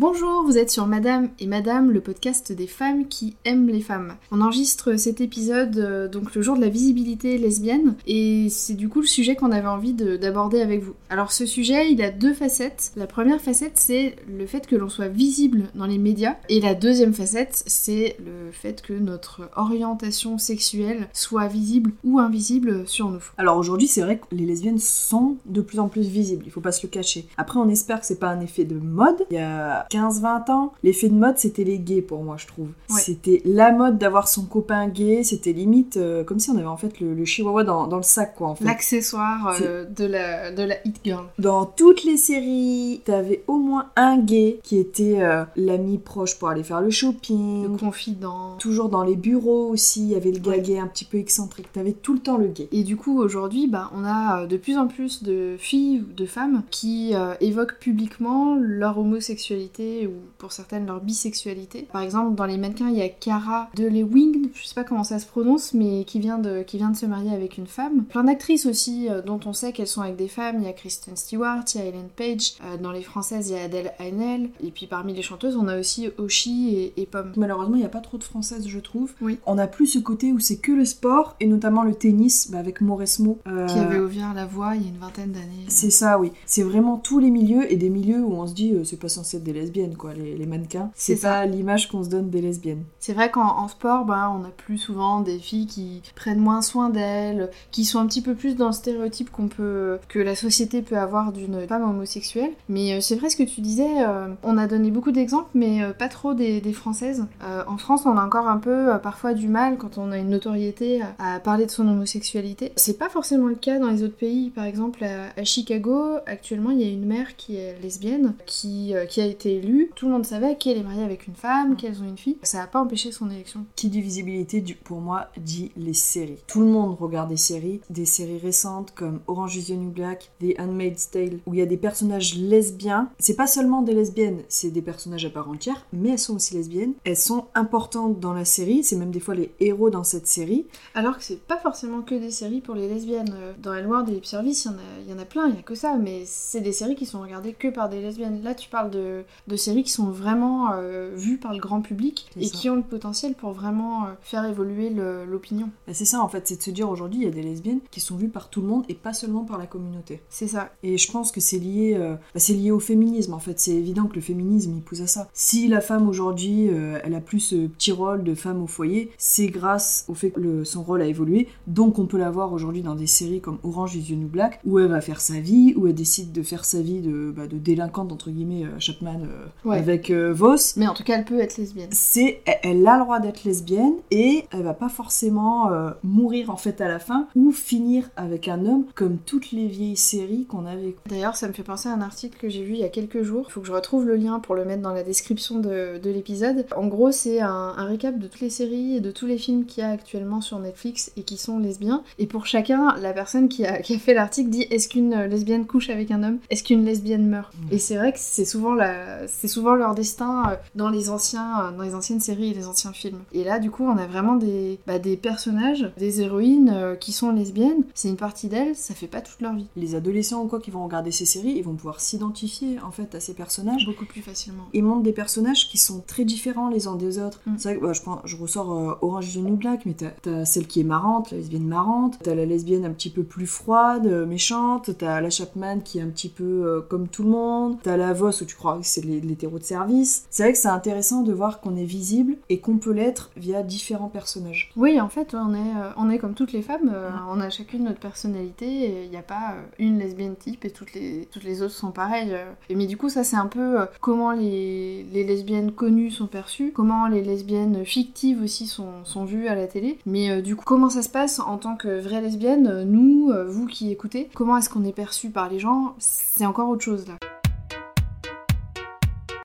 [0.00, 4.16] Bonjour, vous êtes sur Madame et Madame, le podcast des femmes qui aiment les femmes.
[4.30, 8.90] On enregistre cet épisode euh, donc le jour de la visibilité lesbienne et c'est du
[8.90, 10.92] coup le sujet qu'on avait envie de- d'aborder avec vous.
[11.08, 12.92] Alors ce sujet, il a deux facettes.
[12.94, 16.74] La première facette, c'est le fait que l'on soit visible dans les médias et la
[16.74, 23.24] deuxième facette, c'est le fait que notre orientation sexuelle soit visible ou invisible sur nous.
[23.38, 26.60] Alors aujourd'hui, c'est vrai que les lesbiennes sont de plus en plus visibles, il faut
[26.60, 27.26] pas se le cacher.
[27.38, 29.24] Après, on espère que c'est pas un effet de mode.
[29.30, 32.68] Il 15-20 ans, l'effet de mode, c'était les gays pour moi, je trouve.
[32.90, 33.00] Ouais.
[33.00, 36.76] C'était la mode d'avoir son copain gay, c'était limite euh, comme si on avait en
[36.76, 38.64] fait le, le chihuahua dans, dans le sac, quoi, en fait.
[38.64, 41.24] L'accessoire euh, de, la, de la hit girl.
[41.38, 46.48] Dans toutes les séries, t'avais au moins un gay qui était euh, l'ami proche pour
[46.48, 47.68] aller faire le shopping.
[47.72, 48.56] Le confident.
[48.58, 50.60] Toujours dans les bureaux aussi, il y avait le gars Ouais.
[50.60, 51.72] gay un petit peu excentrique.
[51.72, 52.68] T'avais tout le temps le gay.
[52.72, 56.12] Et du coup, aujourd'hui, bah, on a euh, de plus en plus de filles ou
[56.12, 61.88] de femmes qui évoquent publiquement leur homosexualité ou pour certaines leur bisexualité.
[61.92, 65.18] Par exemple, dans les mannequins, il y a Cara Delevingne, je sais pas comment ça
[65.18, 68.04] se prononce, mais qui vient de, qui vient de se marier avec une femme.
[68.04, 70.56] Plein d'actrices aussi euh, dont on sait qu'elles sont avec des femmes.
[70.60, 72.54] Il y a Kristen Stewart, il y a Ellen Page.
[72.64, 74.50] Euh, dans les françaises, il y a Adèle Haenel.
[74.62, 77.32] Et puis parmi les chanteuses, on a aussi Oshi et, et Pomme.
[77.36, 79.12] Malheureusement, il n'y a pas trop de françaises, je trouve.
[79.20, 79.38] Oui.
[79.46, 82.58] On n'a plus ce côté où c'est que le sport, et notamment le tennis, bah,
[82.58, 83.38] avec Mauresmo.
[83.46, 85.64] euh, Qui avait ouvert la voie il y a une vingtaine d'années.
[85.68, 86.32] C'est ça, oui.
[86.46, 89.08] C'est vraiment tous les milieux, et des milieux où on se dit, euh, c'est pas
[89.08, 90.90] censé être des lesbiennes, quoi, les, les mannequins.
[90.94, 92.84] C'est pas l'image qu'on se donne des lesbiennes.
[92.98, 96.62] C'est vrai qu'en en sport, bah, on a plus souvent des filles qui prennent moins
[96.62, 100.34] soin d'elles, qui sont un petit peu plus dans le stéréotype qu'on peut, que la
[100.34, 102.50] société peut avoir d'une femme homosexuelle.
[102.68, 105.82] Mais euh, c'est vrai ce que tu disais, euh, on a donné beaucoup d'exemples, mais
[105.82, 107.26] euh, pas trop des, des françaises.
[107.42, 110.30] Euh, en France, on a encore un peu parfois du mal quand on a une
[110.30, 112.72] notoriété à, parler de son homosexualité.
[112.76, 114.50] C'est pas forcément le cas dans les autres pays.
[114.50, 118.94] Par exemple, à, à Chicago, actuellement, il y a une mère qui est lesbienne, qui,
[119.08, 119.55] qui a été
[119.94, 122.36] Tout le monde savait qu'elle est mariée avec une femme, qu'elles ont une fille.
[122.42, 123.64] Ça n'a pas empêché son élection.
[123.76, 126.38] Qui dit visibilité, du- pour moi, dit les séries.
[126.46, 130.30] Tout le monde regarde des séries, des séries récentes comme Orange is the New Black,
[130.40, 133.10] The Handmaid's Tale, où il y a des personnages lesbiens.
[133.18, 136.54] C'est pas seulement des lesbiennes, c'est des personnages à part entière, mais elles sont aussi
[136.54, 136.94] lesbiennes.
[137.04, 140.66] Elles sont importantes dans la série, c'est même des fois les héros dans cette série.
[140.94, 143.34] Alors que c'est pas forcément que des séries pour les lesbiennes.
[143.34, 145.24] Euh, Dans la loi des lip service, il y, en a- il y en a
[145.24, 147.88] plein, il y a que ça, mais c'est des séries qui sont regardées que par
[147.88, 148.42] des lesbiennes.
[148.42, 152.28] Là, tu parles de, de séries qui sont vraiment euh, vues par le grand public
[152.38, 152.56] et ça.
[152.56, 154.90] qui ont le potentiel pour vraiment euh, faire évoluer
[155.28, 155.70] l'opinion.
[155.92, 158.00] C'est ça en fait, c'est de se dire aujourd'hui il y a des lesbiennes qui
[158.00, 160.20] sont vues par tout le monde et pas seulement par la communauté.
[160.28, 160.70] C'est ça.
[160.82, 163.58] Et je pense que c'est lié, euh, bah, c'est lié au féminisme en fait.
[163.60, 165.28] C'est évident que le féminisme il pousse à ça.
[165.32, 169.46] Si la femme aujourd'hui elle a plus ce petit rôle de femme au foyer, c'est
[169.46, 171.48] grâce au fait que le- son rôle a évolué.
[171.66, 174.60] Donc on peut la voir aujourd'hui dans des séries comme Orange is the New Black
[174.64, 177.46] où elle va faire sa vie, où elle décide de faire sa vie de, bah,
[177.46, 179.20] de délinquante entre guillemets Chapman
[179.64, 179.78] Ouais.
[179.78, 180.56] avec euh, Vos.
[180.76, 181.88] Mais en tout cas, elle peut être lesbienne.
[181.92, 186.50] c'est elle- elle a le droit d'être lesbienne et elle va pas forcément euh, mourir
[186.50, 190.46] en fait à la fin ou finir avec un homme comme toutes les vieilles séries
[190.46, 190.94] qu'on avait.
[191.08, 193.22] D'ailleurs, ça me fait penser à un article que j'ai vu il y a quelques
[193.22, 193.46] jours.
[193.48, 196.10] Il faut que je retrouve le lien pour le mettre dans la description de, de
[196.10, 196.66] l'épisode.
[196.76, 199.64] En gros, c'est un, un récap de toutes les séries et de tous les films
[199.64, 202.02] qu'il y a actuellement sur Netflix et qui sont lesbiens.
[202.18, 205.66] Et pour chacun, la personne qui a, qui a fait l'article dit est-ce qu'une lesbienne
[205.66, 206.38] couche avec un homme?
[206.50, 207.52] Est-ce qu'une lesbienne meurt?
[207.54, 207.68] Mhm.
[207.72, 211.60] Et c'est vrai que c'est souvent, la, c'est souvent leur destin euh, dans les, anciens,
[211.60, 213.20] euh, dans les anciennes séries et les anciens films.
[213.32, 217.12] Et là, du coup, on a vraiment des, bah, des personnages, des héroïnes euh, qui
[217.12, 217.84] sont lesbiennes.
[217.94, 219.66] C'est une partie d'elles, ça fait pas toute leur vie.
[219.76, 223.14] Les adolescents ou quoi qui vont regarder ces séries, ils vont pouvoir s'identifier en fait
[223.14, 223.86] à ces personnages.
[223.86, 224.64] Beaucoup plus facilement.
[224.72, 227.40] Ils montrent des personnages qui sont très différents les uns des autres.
[227.46, 227.54] Mm.
[227.58, 229.94] C'est vrai que bah, je, prends, je ressors euh, Orange is the New Black, mais
[229.94, 233.22] t'as as celle qui est marrante, la lesbienne marrante, t'as la lesbienne un petit peu
[233.22, 237.30] plus froide, méchante, t'as la Chapman qui est un petit peu euh, comme tout le
[237.30, 240.26] monde, t'as la Voss où tu crois que c'est l'hé- l'hétéro de service.
[240.30, 243.62] C'est vrai que c'est intéressant de voir qu'on est visible et qu'on peut l'être via
[243.62, 244.70] différents personnages.
[244.76, 247.50] Oui, en fait, on est, euh, on est comme toutes les femmes, euh, on a
[247.50, 251.28] chacune notre personnalité, et il n'y a pas euh, une lesbienne type et toutes les,
[251.30, 252.36] toutes les autres sont pareilles.
[252.68, 256.72] Et, mais du coup, ça c'est un peu comment les, les lesbiennes connues sont perçues,
[256.72, 259.98] comment les lesbiennes fictives aussi sont, sont vues à la télé.
[260.06, 263.90] Mais du coup, comment ça se passe en tant que vraie lesbienne, nous, vous qui
[263.90, 265.94] écoutez, comment est-ce qu'on est perçu par les gens?
[265.98, 267.14] C'est encore autre chose là.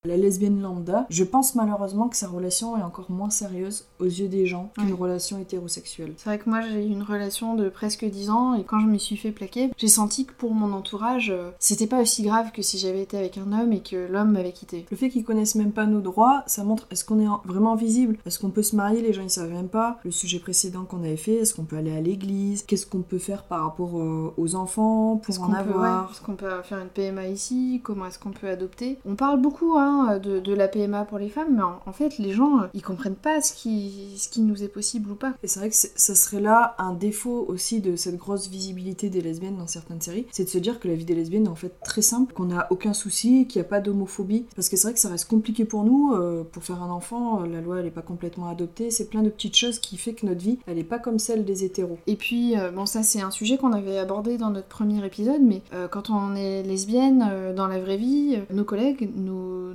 [0.08, 4.28] La lesbienne lambda, je pense malheureusement que sa relation est encore moins sérieuse aux yeux
[4.30, 4.98] des gens qu'une Ouais.
[5.00, 6.14] relation hétérosexuelle.
[6.18, 8.88] C'est vrai que moi j'ai eu une relation de presque 10 ans et quand je
[8.88, 12.52] me suis fait plaquer, j'ai senti que pour mon entourage, euh, c'était pas aussi grave
[12.52, 14.88] que si j'avais été avec un homme et que l'homme m'avait quitté.
[14.90, 17.76] Le fait qu'ils connaissent même pas nos droits, ça montre est-ce qu'on est en- vraiment
[17.76, 18.18] visible?
[18.26, 19.04] Est-ce qu'on peut se marier?
[19.04, 20.00] Les gens ils savent même pas.
[20.04, 22.64] Le sujet précédent qu'on avait fait, est-ce qu'on peut aller à l'église?
[22.64, 26.10] Qu'est-ce qu'on peut faire par rapport euh, aux enfants pour en peut, ouais, avoir?
[26.12, 27.82] est-ce qu'on peut faire une PMA ici?
[27.84, 28.98] Comment est-ce qu'on peut adopter?
[29.06, 32.18] On parle beaucoup hein, plaint de, de, la PMA pour les femmes, mais en, fait,
[32.18, 35.34] les gens, ils comprennent pas ce qui, ce qui nous est possible ou pas.
[35.44, 39.22] Et c'est vrai que ça serait là un défaut aussi de cette grosse visibilité des
[39.22, 41.56] lesbiennes dans certaines séries, c'est de se dire que la vie des lesbiennes est en
[41.56, 44.46] fait très simple, qu'on n'a aucun souci, qu'il n'y a pas d'homophobie.
[44.56, 47.42] Parce que c'est vrai que ça reste compliqué pour nous, euh, pour faire un enfant,
[47.42, 50.26] la loi elle est pas complètement adoptée, c'est plein de petites choses qui fait que
[50.26, 51.98] notre vie elle est pas comme celle des hétéros.
[52.08, 55.42] Et puis, euh, bon, ça c'est un sujet qu'on avait abordé dans notre premier épisode,
[55.42, 59.10] mais euh, quand on est lesbienne dans la vraie vie, nos collègues,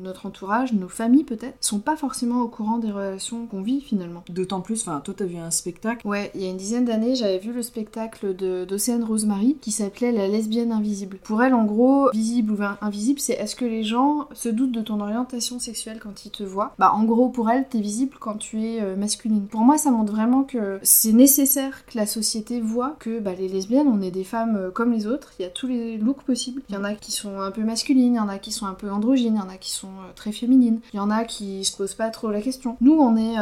[0.07, 4.25] notre entourage, nos familles peut-être, sont pas forcément au courant des relations qu'on vit finalement.
[4.29, 7.15] D'autant plus, enfin, toi t'as vu un spectacle Ouais, il y a une dizaine d'années,
[7.15, 8.35] j'avais vu le spectacle
[8.67, 11.19] d'Océane Rosemary qui s'appelait La lesbienne invisible.
[11.23, 14.81] Pour elle, en gros, visible ou invisible, c'est est-ce que les gens se doutent de
[14.81, 16.75] ton orientation sexuelle quand ils te voient?
[16.79, 19.47] Bah, en gros, pour elle, t'es visible quand tu es euh, masculine.
[19.47, 23.49] Pour moi, ça montre vraiment que c'est nécessaire que la société voit que bah, les
[23.49, 25.33] lesbiennes, on est des femmes euh, comme les autres.
[25.39, 26.63] Il y a tous les looks possibles.
[26.69, 28.67] Il y en a qui sont un peu masculines, il y en a qui sont
[28.67, 31.25] un peu androgynes, il y en a qui sont très féminines, il y en a
[31.25, 32.77] qui se posent pas trop la question.
[32.81, 33.37] Nous, on est,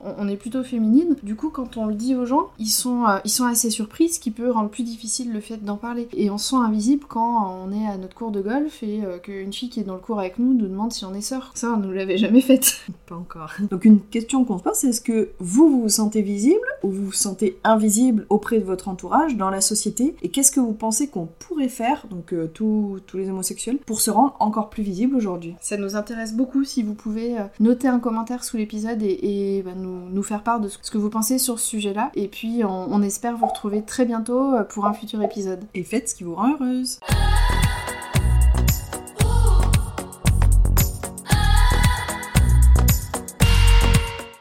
[0.00, 1.16] on est plutôt féminine.
[1.22, 4.20] Du coup, quand on le dit aux gens, ils sont, ils sont assez surpris, ce
[4.20, 6.08] qui peut rendre plus difficile le fait d'en parler.
[6.12, 9.52] Et on se sent invisible quand on est à notre cours de golf et qu'une
[9.52, 11.52] fille qui est dans le cours avec nous nous demande si on est sœurs.
[11.54, 12.76] Ça, on nous l'avait jamais fait.
[13.06, 13.52] pas encore.
[13.70, 17.06] Donc une question qu'on se pose, c'est est-ce que vous, vous sentez visible ou vous
[17.06, 20.14] vous sentez invisible auprès de votre entourage, dans la société?
[20.22, 24.10] Et qu'est-ce que vous pensez qu'on pourrait faire, donc euh, tous les homosexuels, pour se
[24.10, 25.54] rendre encore plus visible aujourd'hui?
[25.60, 29.72] Ça nous intéresse beaucoup si vous pouvez euh, noter un commentaire sous l'épisode et, bah,
[29.76, 32.10] nous, faire part de ce que vous pensez sur ce sujet-là.
[32.14, 35.60] Et puis on, espère vous retrouver très bientôt euh, pour un futur épisode.
[35.74, 36.98] Et faites ce qui vous rend heureuse.